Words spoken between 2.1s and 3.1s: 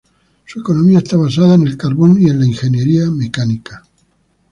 y en la ingeniería